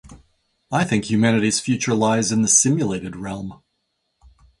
I 0.71 0.83
think 0.83 1.05
humanity’s 1.11 1.59
future 1.59 1.93
lies 1.93 2.31
in 2.31 2.41
the 2.41 2.47
simulated 2.47 3.15
realm. 3.15 3.61